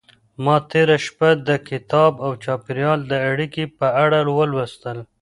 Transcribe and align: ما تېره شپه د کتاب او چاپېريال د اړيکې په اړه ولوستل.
ما 0.43 0.55
تېره 0.71 0.97
شپه 1.05 1.29
د 1.47 1.49
کتاب 1.69 2.13
او 2.25 2.31
چاپېريال 2.43 2.99
د 3.11 3.13
اړيکې 3.29 3.63
په 3.77 3.87
اړه 4.03 4.19
ولوستل. 4.37 4.97